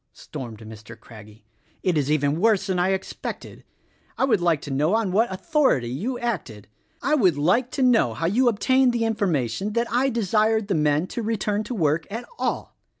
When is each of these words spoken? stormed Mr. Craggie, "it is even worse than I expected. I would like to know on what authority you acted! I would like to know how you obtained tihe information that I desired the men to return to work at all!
stormed 0.13 0.57
Mr. 0.61 0.99
Craggie, 0.99 1.45
"it 1.83 1.95
is 1.95 2.09
even 2.09 2.39
worse 2.41 2.65
than 2.65 2.79
I 2.79 2.89
expected. 2.89 3.63
I 4.17 4.25
would 4.25 4.41
like 4.41 4.59
to 4.61 4.71
know 4.71 4.95
on 4.95 5.11
what 5.11 5.31
authority 5.31 5.89
you 5.89 6.17
acted! 6.17 6.67
I 7.03 7.13
would 7.13 7.37
like 7.37 7.69
to 7.73 7.83
know 7.83 8.15
how 8.15 8.25
you 8.25 8.47
obtained 8.49 8.93
tihe 8.95 9.03
information 9.05 9.73
that 9.73 9.85
I 9.91 10.09
desired 10.09 10.69
the 10.69 10.73
men 10.73 11.05
to 11.05 11.21
return 11.21 11.63
to 11.65 11.75
work 11.75 12.07
at 12.09 12.25
all! 12.39 12.75